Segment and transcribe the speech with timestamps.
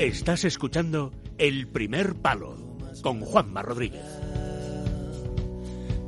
[0.00, 2.56] Estás escuchando El Primer Palo
[3.02, 4.02] con Juanma Rodríguez.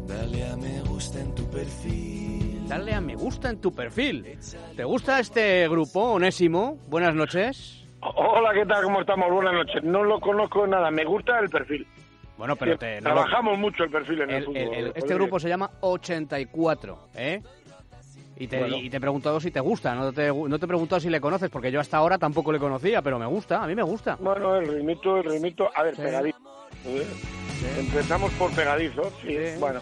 [0.08, 2.66] Dale a me gusta en tu perfil.
[2.66, 4.38] Dale a me gusta en tu perfil.
[4.76, 6.78] ¿Te gusta este grupo, Onésimo?
[6.88, 7.84] Buenas noches.
[8.00, 8.82] Hola, ¿qué tal?
[8.84, 9.30] ¿Cómo estamos?
[9.30, 9.84] Buenas noches.
[9.84, 11.86] No lo conozco nada, me gusta el perfil.
[12.38, 14.56] Bueno, pero Sí, te, no lo- Trabajamos mucho el perfil en el, el- fútbol.
[14.56, 17.42] el- el- este grupo se llama 84, ¿eh?
[18.36, 18.76] Y te, Bueno.
[18.76, 21.20] y te he preguntado si te gusta, no te, no te he preguntado si le
[21.20, 24.16] conoces, porque yo hasta ahora tampoco le conocía, pero me gusta, a mí me gusta.
[24.18, 25.70] Bueno, el ritmito, el ritmito.
[25.74, 26.02] A ver, Sí.
[26.02, 26.38] pegadizo.
[26.86, 27.06] ¿eh?
[27.78, 29.36] Empezamos por pegadizo, sí.
[29.60, 29.80] Bueno,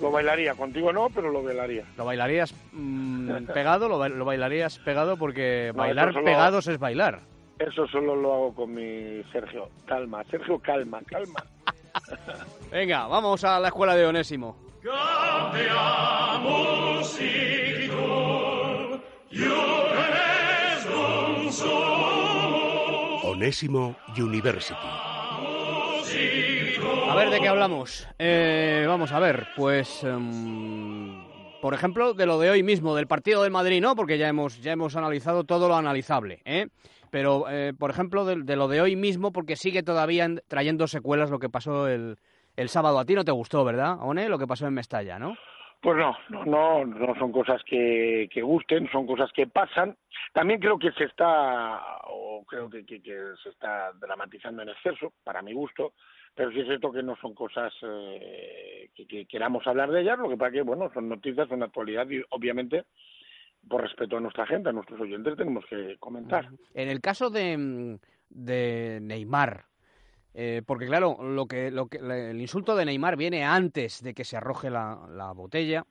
[0.00, 0.54] lo bailaría.
[0.54, 1.84] Contigo no, pero lo bailaría.
[1.96, 3.88] ¿Lo bailarías mm, pegado?
[3.88, 5.16] Lo, lo bailarías pegado?
[5.16, 7.20] Porque No, bailar solo- pegados es bailar.
[7.58, 9.68] Eso solo lo hago con mi Sergio.
[9.86, 11.42] Calma, Sergio, calma, calma.
[12.70, 14.56] Venga, vamos a la escuela de Onésimo.
[23.24, 24.76] Onésimo University.
[27.08, 28.06] A ver, ¿de qué hablamos?
[28.18, 30.04] Eh, vamos a ver, pues...
[30.04, 31.24] em,
[31.60, 33.96] por ejemplo, de lo de hoy mismo, del partido del Madrid, ¿no?
[33.96, 36.68] Porque ya hemos, ya hemos analizado todo lo analizable, ¿eh?
[37.10, 40.86] Pero, eh, por ejemplo, de, de lo de hoy mismo, porque sigue todavía en- trayendo
[40.86, 42.18] secuelas lo que pasó el,
[42.56, 42.98] el sábado.
[42.98, 44.28] A ti no te gustó, ¿verdad, One?
[44.28, 45.36] Lo que pasó en Mestalla, ¿no?
[45.80, 49.96] Pues no, no, no, no son cosas que, que gusten, son cosas que pasan.
[50.32, 55.12] También creo que se está, o creo que, que- que se está dramatizando en exceso,
[55.22, 55.92] para mi gusto,
[56.34, 60.18] pero sí es cierto que no son cosas eh, que, que queramos hablar de ellas,
[60.18, 62.84] lo que pasa que, bueno, son noticias, son actualidad y obviamente,
[63.68, 66.48] por respeto a nuestra gente, a nuestros oyentes, tenemos que comentar.
[66.74, 67.96] En el caso de, mm,
[68.30, 69.64] de Neymar,
[70.38, 74.24] eh, porque claro, lo que, lo que, el insulto de Neymar viene antes de que
[74.24, 75.86] se arroje la, la botella.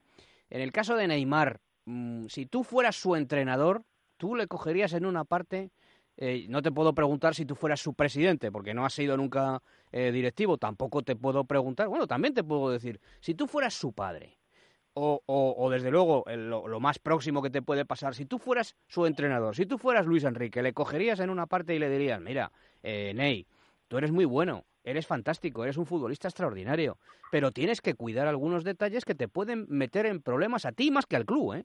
[0.50, 3.82] En el caso de Neymar, mm, si tú fueras su entrenador,
[4.16, 5.70] tú le cogerías en una parte.
[6.18, 9.62] eh, no te puedo preguntar si tú fueras su presidente, porque no has sido nunca
[9.92, 10.56] eh, directivo.
[10.58, 11.88] Tampoco te puedo preguntar.
[11.88, 14.38] Bueno, también te puedo decir, si tú fueras su padre,
[14.94, 18.76] o, o, o desde luego lo más próximo que te puede pasar, si tú fueras
[18.86, 22.18] su entrenador, si tú fueras Luis Enrique, le cogerías en una parte y le dirías,
[22.20, 22.50] mira,
[22.82, 23.46] eh, Ney,
[23.88, 26.98] tú eres muy bueno, eres fantástico, eres un futbolista extraordinario,
[27.30, 31.06] pero tienes que cuidar algunos detalles que te pueden meter en problemas a ti más
[31.06, 31.64] que al club, ¿eh?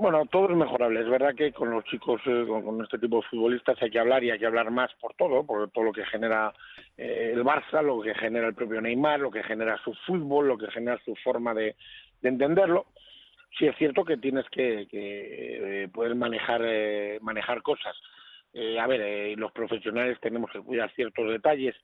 [0.00, 1.00] Bueno, todo es mejorable.
[1.00, 4.24] Es verdad que con los chicos, eh, con, este tipo de futbolistas hay que hablar
[4.24, 6.54] y hay que hablar más por todo, por todo lo que genera
[6.96, 10.56] eh, el Barça, lo que genera el propio Neymar, lo que genera su fútbol, lo
[10.56, 11.76] que genera su forma de,
[12.22, 12.86] de entenderlo.
[13.58, 17.94] Sí es cierto que tienes que, que eh, poder manejar eh, manejar cosas.
[18.52, 21.76] Eh, a ver, eh, los profesionales tenemos que cuidar ciertos detalles,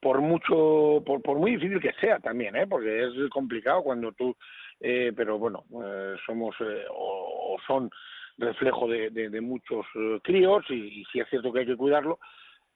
[0.00, 2.66] por mucho, por, por muy difícil que sea también, ¿eh?
[2.66, 4.36] porque es complicado cuando tú,
[4.80, 7.90] eh, pero bueno, eh, somos eh, o, o son
[8.38, 12.18] reflejo de, muchos eh, críos y, y sí es cierto que hay que cuidarlo.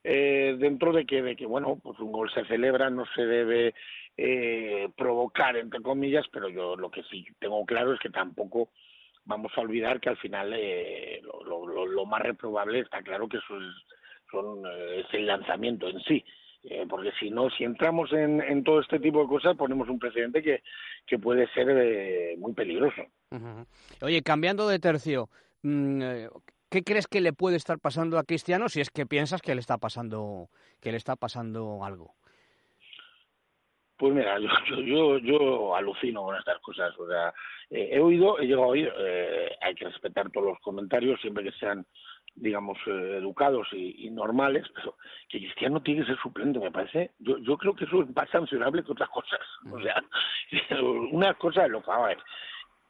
[0.04, 3.72] Dentro de que, de que, bueno, pues un gol se celebra, no se debe
[4.96, 8.70] provocar, entre comillas, pero yo lo que sí tengo claro es que tampoco
[9.24, 13.38] vamos a olvidar que al final eh, lo, lo, lo, más reprobable está claro que
[13.38, 13.42] es,
[14.30, 16.24] son, eh, es el lanzamiento en sí.
[16.64, 19.98] Eh, porque si no, si entramos en, en, todo este tipo de cosas, ponemos un
[19.98, 20.62] precedente que,
[21.06, 23.02] que puede ser eh, muy peligroso.
[24.00, 25.28] Oye, cambiando de tercio,
[25.62, 26.00] mmm,
[26.70, 29.60] ¿qué crees que le puede estar pasando a Cristiano si es que piensas que le
[29.60, 30.50] está pasando,
[30.80, 32.14] que le está pasando algo?
[34.02, 34.36] Pues mira,
[34.68, 36.92] yo, yo, yo, alucino con estas cosas.
[36.98, 37.32] O sea,
[37.70, 41.44] eh, he oído, he llegado a oír, eh, hay que respetar todos los comentarios siempre
[41.44, 41.86] que sean,
[42.34, 44.96] digamos, eh, educados y, y, normales, pero
[45.28, 47.12] que Cristiano tiene que ser suplente, me parece.
[47.20, 49.38] Yo, yo creo que eso es más sancionable que otras cosas.
[49.70, 50.02] O sea,
[51.12, 52.18] una cosa es lo que, a ver,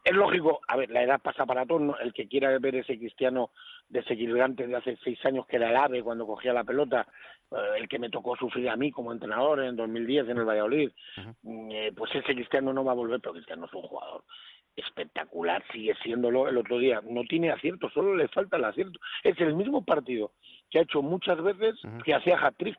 [0.04, 1.98] es lógico, a ver, la edad pasa para todos, ¿no?
[1.98, 3.50] el que quiera ver ese Cristiano
[3.88, 7.06] desequilibrante de hace seis años que era el ave cuando cogía la pelota,
[7.50, 10.90] eh, el que me tocó sufrir a mí como entrenador en 2010 en el Valladolid,
[11.16, 11.72] uh -huh.
[11.72, 14.24] eh, pues ese Cristiano no va a volver, pero Cristiano es un jugador
[14.74, 19.38] espectacular, sigue siéndolo el otro día, no tiene acierto, solo le falta el acierto, es
[19.40, 20.32] el mismo partido
[20.70, 22.02] que ha hecho muchas veces uh -huh.
[22.02, 22.78] que hacía hat-trick,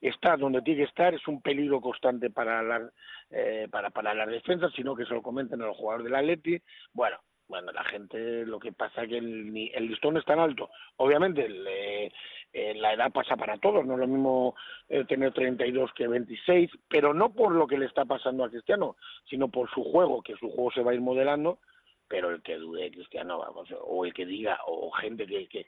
[0.00, 2.90] está donde tiene que estar, es un peligro constante para la,
[3.30, 6.60] eh, para, para las defensas, sino que se lo comenten a los jugadores del Atleti.
[6.92, 7.18] Bueno,
[7.48, 10.70] bueno, la gente, lo que pasa es que el, el listón es tan alto.
[10.96, 12.12] Obviamente, el, eh,
[12.52, 14.54] eh, la edad pasa para todos, no es lo mismo
[14.88, 18.96] eh, tener 32 que 26, pero no por lo que le está pasando a Cristiano,
[19.24, 21.58] sino por su juego, que su juego se va a ir modelando,
[22.06, 25.66] pero el que dude de Cristiano, vamos, o el que diga, o gente que, que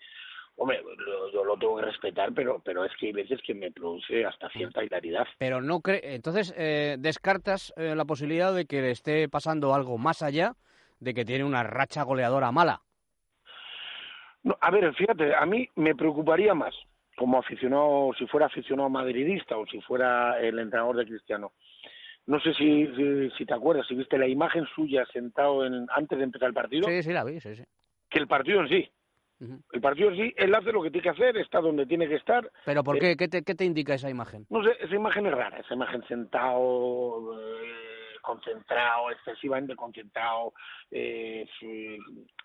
[0.57, 3.71] hombre, lo, yo lo tengo que respetar, pero, pero es que hay veces que me
[3.71, 5.27] produce hasta cierta hilaridad.
[5.39, 9.99] Pero no cree, entonces eh, descartas eh, la posibilidad de que le esté pasando algo
[9.99, 10.55] más allá
[10.99, 12.83] de que tiene una racha goleadora mala.
[14.43, 16.75] No, a ver, fíjate, a mí me preocuparía más
[17.17, 21.53] como aficionado, si fuera aficionado madridista o si fuera el entrenador de Cristiano.
[22.27, 26.17] No sé si, si, si te acuerdas, si viste la imagen suya sentado en, antes
[26.17, 27.65] de empezar el partido, Sí, sí, la vi, sí, sí.
[28.09, 28.91] que el partido en sí.
[29.41, 29.59] Ujú.
[29.73, 32.51] El partido sí, él hace lo que tiene que hacer, está donde tiene que estar.
[32.67, 33.17] Pero ¿por Eh, qué?
[33.17, 34.47] ¿Qué te, qué te indica esa imagen?
[34.51, 37.90] No sé, esa imagen es rara, esa imagen sentado, eh,
[38.21, 40.53] concentrado, excesivamente concentrado,
[40.91, 41.47] eh,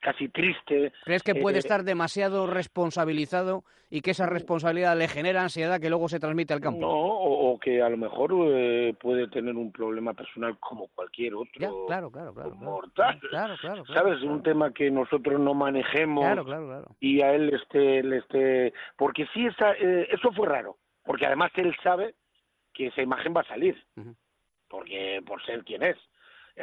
[0.02, 0.92] casi triste.
[1.04, 5.90] ¿Crees que puede eh, estar demasiado responsabilizado y que esa responsabilidad le genera ansiedad que
[5.90, 6.80] luego se transmite al campo?
[6.80, 11.36] No, o, o que a lo mejor eh, puede tener un problema personal como cualquier
[11.36, 12.56] otro Ya, claro, claro, claro.
[12.56, 13.20] mortal.
[13.30, 13.86] Claro, claro, claro.
[13.94, 14.22] ¿Sabes?
[14.24, 16.96] Un tema que nosotros no manejemos Claro, claro, claro.
[17.00, 18.74] y a él este, le esté...
[18.98, 22.16] Porque sí, esa, eh, eso fue raro, porque además él sabe
[22.74, 24.16] que esa imagen va a salir, Ujú.
[24.68, 25.98] Porque por ser quien es.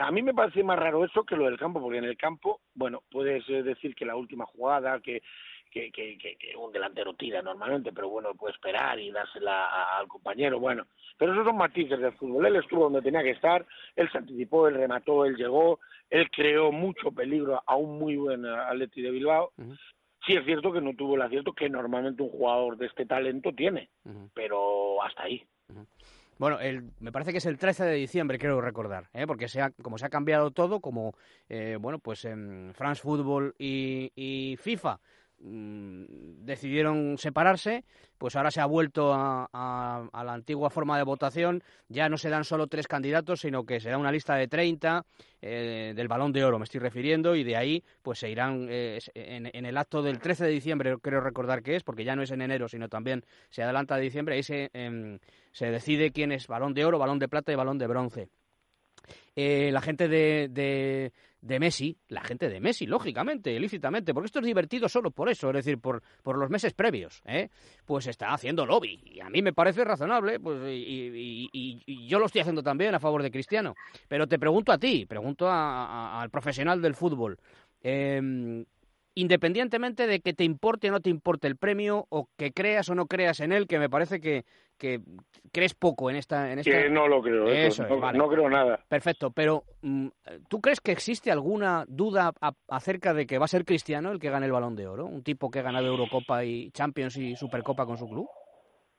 [0.01, 2.61] A mí me parece más raro eso que lo del campo, porque en el campo,
[2.75, 5.23] bueno, puedes eh, decir que la última jugada, que,
[5.71, 9.99] que, que, que- que un delantero tira normalmente, pero bueno, puede esperar y dársela a-
[9.99, 10.87] al compañero, bueno.
[11.19, 12.47] Pero esos son matices del fútbol.
[12.47, 15.79] Él estuvo donde tenía que estar, él se anticipó, él remató, él llegó,
[16.09, 19.53] él creó mucho peligro a un muy buen eh, Atleti de Bilbao.
[19.59, 19.75] Ujú.
[20.25, 23.53] Sí es cierto que no tuvo el acierto que normalmente un jugador de este talento
[23.53, 23.91] tiene,
[24.33, 25.45] pero hasta ahí.
[26.43, 29.29] Bueno, el, me parece que es el 13 de diciembre, creo recordar, ¿eh?
[29.29, 31.15] porque se ha, como se ha cambiado todo, como
[31.49, 34.99] eh, bueno, pues en France Football y, y FIFA
[35.43, 37.85] decidieron separarse,
[38.19, 41.63] pues ahora se ha vuelto a, a- la antigua forma de votación.
[41.89, 45.05] Ya no se dan solo tres candidatos, sino que se da una lista de 30
[45.41, 48.99] eh, del Balón de Oro, me estoy refiriendo, y de ahí pues se irán eh,
[49.15, 52.31] en, el acto del 13 de diciembre, creo recordar que es, porque ya no es
[52.31, 55.19] en enero, sino también se adelanta a diciembre, ahí se, em,
[55.51, 58.29] se decide quién es Balón de Oro, Balón de Plata y Balón de Bronce.
[59.35, 61.13] Eh, la gente de,
[61.43, 65.49] de Messi, la gente de Messi, lógicamente, lícitamente, porque esto es divertido solo por eso,
[65.51, 67.51] es decir, por, por los meses previos, ¿eh?
[67.85, 69.03] pues está haciendo lobby.
[69.05, 72.63] Y a mí me parece razonable, pues, y, y- y- y yo lo estoy haciendo
[72.63, 73.75] también a favor de Cristiano.
[74.09, 77.37] Pero te pregunto a ti, pregunto a- a- al profesional del fútbol.
[77.85, 78.65] eh,
[79.15, 82.95] independientemente de que te importe o no te importe el premio, o que creas o
[82.95, 84.45] no creas en él, que me parece que,
[84.83, 85.01] que
[85.53, 86.51] crees poco en esta...
[86.51, 86.71] En esta...
[86.73, 88.19] Que no lo creo, eso, Eso es, no, vale.
[88.19, 88.81] no creo nada.
[88.89, 90.09] Perfecto, pero mm,
[90.49, 94.19] ¿tú crees que existe alguna duda a- acerca de que va a ser Cristiano el
[94.19, 95.07] que gane el Balón de Oro?
[95.07, 98.27] Un tipo que ha ganado Eurocopa y Champions y Supercopa con su club.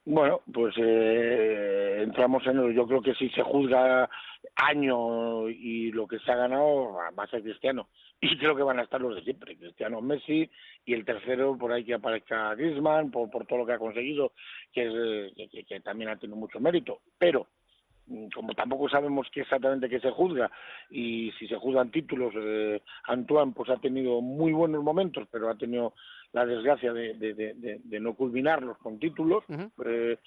[0.06, 4.10] Bueno, pues eh, entramos en el, yo creo que si se juzga
[4.58, 7.88] año y lo que se ha ganado va a ser Cristiano.
[8.20, 10.50] Y creo que van a estar los de siempre, Cristiano, Messi
[10.86, 14.34] y el tercero por ahí que aparezca Griezmann por, por todo lo que ha conseguido
[14.74, 14.88] que,
[15.36, 17.48] es, que- que también ha tenido mucho mérito, pero
[18.08, 20.52] mm, como tampoco sabemos qué exactamente qué se juzga
[20.90, 25.56] y si se juzgan títulos, eh, Antoine pues ha tenido muy buenos momentos, pero ha
[25.58, 25.94] tenido
[26.34, 29.44] la desgracia de, de- de- de- de no culminarlos con títulos.
[29.86, 30.18] Eh,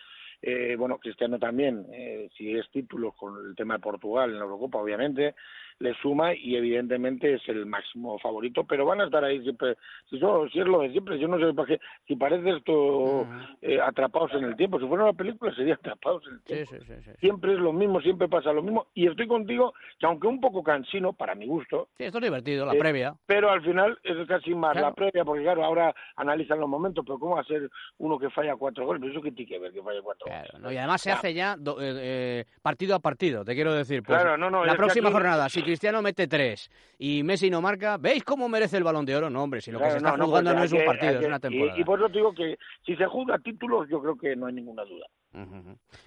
[0.42, 4.44] eh, bueno, Cristiano también, eh, si es títulos con el tema de Portugal en la
[4.44, 5.34] Eurocopa, obviamente,
[5.78, 9.76] le suma y evidentemente es el máximo favorito, pero van a estar ahí siempre,
[10.08, 13.28] si, so- si es lo de siempre, yo no sé para qué, si parece esto
[13.60, 16.70] eh, atrapados en el tiempo, si fuera una película sería atrapados en el tiempo.
[16.70, 17.02] sí, sí, sí.
[17.04, 20.40] Sí, Siempre es lo mismo, siempre pasa lo mismo, y estoy contigo que aunque un
[20.40, 23.14] poco cansino, para mi gusto, Sí, esto es divertido, la Eh, previa.
[23.26, 24.88] pero al final es casi más Claro.
[24.88, 27.68] la previa, porque claro, ahora analizan los momentos, pero ¿cómo va a ser
[27.98, 29.02] uno que falla cuatro goles?
[29.10, 30.62] Eso que tiene que ver que falla cuatro Claro, goles.
[30.62, 30.72] ¿no?
[30.72, 34.02] Y además se hace ya do- eh, eh, partido a partido, te quiero decir.
[34.02, 37.60] Pues, Claro, no, no, la próxima aquí- jornada, si Cristiano mete tres y Messi no
[37.60, 39.28] marca, ¿veis cómo merece el balón de oro?
[39.30, 41.20] No, hombre, si lo que se está no, no, jugando pues no es un partido,
[41.20, 41.80] es una y- temporada.
[41.80, 44.54] Y, por eso te digo que si se juzga títulos, yo creo que no hay
[44.54, 45.06] ninguna duda.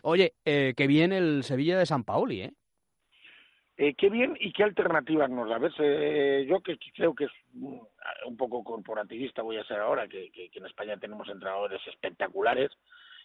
[0.01, 2.53] Oye, eh, que viene el Sevilla de San Paoli, ¿eh?
[3.77, 5.57] Eh, qué bien y qué alternativas nos da.
[5.57, 5.73] ¿Ves?
[5.79, 7.31] Eh, yo que creo que es
[8.25, 12.71] un poco corporativista voy a ser ahora, que, que- que en España tenemos entrenadores espectaculares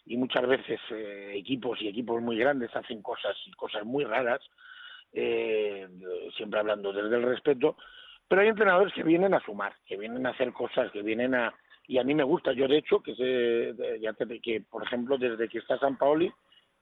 [0.05, 4.39] y muchas veces eh, equipos y equipos muy grandes hacen cosas y cosas muy raras,
[5.15, 5.87] eh,
[6.37, 7.77] siempre hablando desde el respeto,
[8.27, 11.53] pero hay entrenadores que vienen a sumar, que vienen a hacer cosas, que vienen a...
[11.87, 13.15] Y a mí me gusta, yo de hecho, que,
[14.01, 16.31] ya te- que por ejemplo, desde que está San Paoli,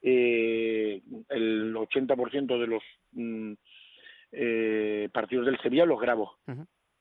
[0.02, 3.54] eh, el 80% de los mm,
[4.32, 6.38] eh, partidos del Sevilla los grabo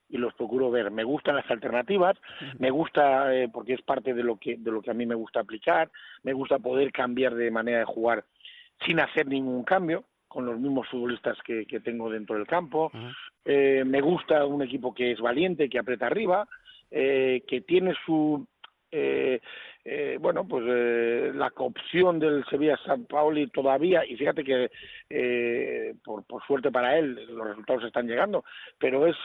[0.09, 0.91] y los procuro ver.
[0.91, 2.17] Me gustan las alternativas,
[2.59, 5.15] me gusta eh, porque es parte de lo que de lo que a mí me
[5.15, 5.91] gusta aplicar,
[6.23, 8.25] me gusta poder cambiar de manera de jugar
[8.85, 12.91] sin hacer ningún cambio con los mismos futbolistas que, que tengo dentro del campo.
[13.45, 16.49] Eh, me gusta un equipo que es valiente, que aprieta arriba,
[16.91, 18.47] eh, que tiene su
[18.91, 19.41] eh,
[19.85, 24.71] eh, bueno, pues eh, la opción del Sevilla San Paoli todavía, y fíjate que
[25.11, 28.45] eh, por, por suerte para él los resultados están llegando,
[28.79, 29.17] pero es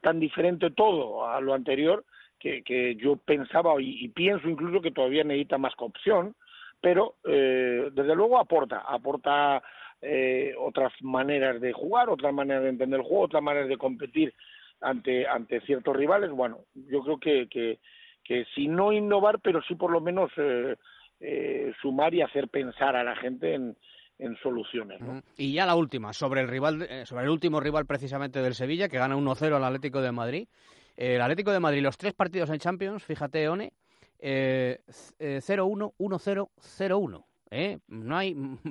[0.00, 2.04] tan diferente todo a lo anterior
[2.38, 6.36] que, que yo pensaba y, pienso incluso que todavía necesita más que opción,
[6.80, 9.62] pero eh, desde luego aporta, aporta
[10.04, 14.34] eh, otras maneras de jugar, otras maneras de entender el juego, otras maneras de competir
[14.80, 16.30] ante, ante ciertos rivales.
[16.30, 17.78] Bueno, yo creo que,
[18.22, 20.76] que, si no innovar, pero sí por lo menos eh,
[21.20, 23.76] eh, sumar y hacer pensar a la gente en,
[24.18, 25.00] en soluciones.
[25.36, 28.88] Y ya la última, sobre el rival, eh, sobre el último rival precisamente del Sevilla,
[28.88, 30.48] que gana 1-0 al Atlético de Madrid.
[30.96, 33.72] el Atlético de Madrid, los tres partidos en Champions, fíjate, One,
[34.18, 34.80] eh,
[35.18, 37.24] 0-1, 1-0, 0-1.
[37.50, 37.78] ¿Eh?
[37.88, 38.34] No, hay,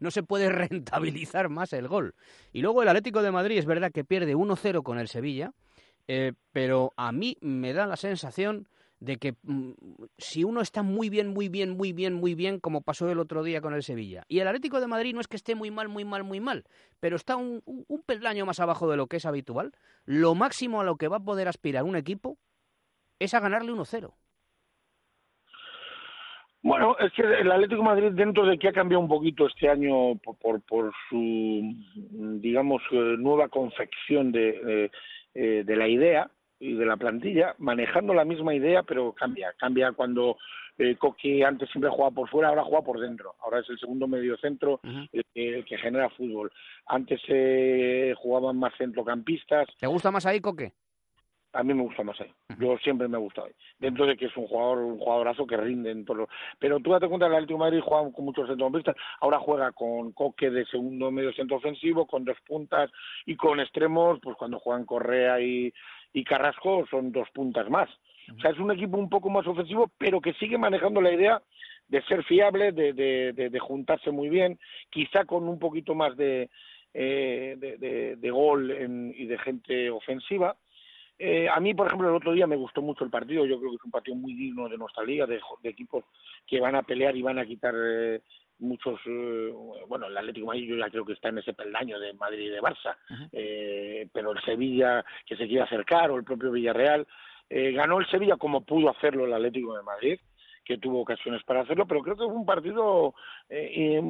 [0.00, 2.14] no se puede rentabilizar más el gol.
[2.52, 5.52] Y luego el Atlético de Madrid es verdad que pierde 1-0 con el Sevilla,
[6.08, 8.68] eh, pero a mí me da la sensación
[9.00, 9.72] de que mm,
[10.18, 13.42] si uno está muy bien, muy bien, muy bien, muy bien, como pasó el otro
[13.42, 15.88] día con el Sevilla, y el Atlético de Madrid no es que esté muy mal,
[15.88, 16.64] muy mal, muy mal,
[17.00, 19.72] pero está un, un peldaño más abajo de lo que es habitual,
[20.04, 22.38] lo máximo a lo que va a poder aspirar un equipo
[23.18, 24.14] es a ganarle 1-0.
[26.66, 29.68] Bueno, es que el Atlético de Madrid, dentro de que ha cambiado un poquito este
[29.68, 31.62] año por, por, por su,
[32.40, 34.90] digamos, eh, nueva confección de,
[35.34, 39.54] eh, de la idea y de la plantilla, manejando la misma idea, pero cambia.
[39.56, 40.38] Cambia cuando
[40.76, 43.34] eh, Coque antes siempre jugaba por fuera, ahora juega por dentro.
[43.44, 45.08] Ahora es el segundo mediocentro uh -huh.
[45.12, 46.50] el, que, el, que, genera fútbol.
[46.86, 49.68] Antes eh, jugaban más centrocampistas.
[49.78, 50.72] ¿Te gusta más ahí, Coque?
[51.52, 52.30] A mí me gusta más ahí.
[52.58, 53.54] Yo siempre me ha gustado ahí.
[53.78, 56.28] Dentro de que es un jugador, un jugadorazo que rinde en todo.
[56.58, 58.96] Pero tú date cuenta, el Atlético de Madrid juega con muchos centrocampistas.
[59.20, 62.90] Ahora juega con Coque de segundo medio centro ofensivo, con dos puntas
[63.24, 65.72] y con extremos, pues cuando juegan Correa y,
[66.12, 67.88] y Carrasco son dos puntas más.
[68.36, 71.40] O sea, es un equipo un poco más ofensivo, pero que sigue manejando la idea
[71.88, 74.58] de ser fiable, de, de, de, de juntarse muy bien,
[74.90, 76.50] quizá con un poquito más de,
[76.92, 80.56] eh, de, de, de gol en, y de gente ofensiva
[81.18, 83.46] eh, a mí, por ejemplo, el otro día me gustó mucho el partido.
[83.46, 86.04] Yo creo que es un partido muy digno de nuestra liga, de, de equipos
[86.46, 88.20] que van a pelear y van a quitar eh,
[88.58, 89.00] muchos.
[89.06, 89.52] Eh,
[89.88, 92.46] bueno, el Atlético de Madrid yo ya creo que está en ese peldaño de Madrid
[92.46, 93.28] y de Barça, uh -huh.
[93.32, 97.06] eh, pero el Sevilla que se quiere acercar o el propio Villarreal
[97.48, 100.18] eh, ganó el Sevilla como pudo hacerlo el Atlético de Madrid
[100.64, 103.14] que tuvo ocasiones para hacerlo, pero creo que fue un partido
[103.48, 104.02] eh,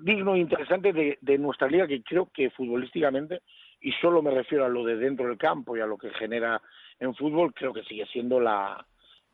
[0.00, 3.40] digno e interesante de, de nuestra liga que creo que futbolísticamente
[3.84, 6.60] y solo me refiero a lo de dentro del campo y a lo que genera
[6.98, 8.84] en fútbol, creo que sigue siendo la,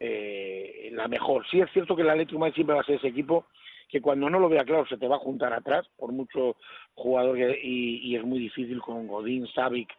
[0.01, 1.47] eh, la mejor.
[1.49, 3.47] Sí es cierto que el Atlético de siempre va a ser ese equipo
[3.89, 6.57] que cuando no lo vea claro se te va a juntar atrás, por mucho
[6.95, 9.91] jugador que, y, es muy difícil con Godín, Savic,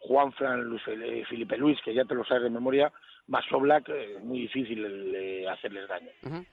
[0.00, 2.90] Juan Fran, Luis, eh, Felipe Luis, que ya te lo sabes de memoria,
[3.26, 4.84] más Oblak, eh, es muy difícil
[5.14, 6.10] eh, hacerles daño.
[6.22, 6.44] Uh.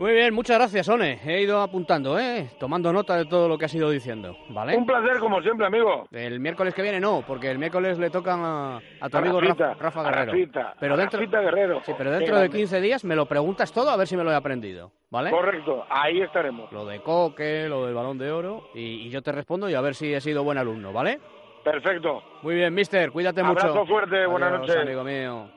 [0.00, 1.20] Muy bien, muchas gracias, One.
[1.26, 2.48] He ido apuntando, ¿eh?
[2.58, 4.74] Tomando nota de todo lo que has ido diciendo, ¿vale?
[4.74, 6.08] Un placer, como siempre, amigo.
[6.10, 9.42] El miércoles que viene no, porque el miércoles le tocan a, a tu a amigo
[9.42, 10.32] Rafa, Rafa, Guerrero.
[10.32, 11.82] Rafita, pero dentro, Guerrero.
[11.84, 14.32] Sí, pero dentro de 15 días me lo preguntas todo a ver si me lo
[14.32, 15.30] he aprendido, ¿vale?
[15.32, 16.72] Correcto, ahí estaremos.
[16.72, 19.82] Lo de Coque, lo del Balón de Oro, y, y yo te respondo y a
[19.82, 21.20] ver si he sido buen alumno, ¿vale?
[21.62, 22.22] Perfecto.
[22.40, 23.84] Muy bien, mister, cuídate Abrazo mucho.
[23.84, 24.76] fuerte, buenas noches.
[24.76, 25.50] amigo mío.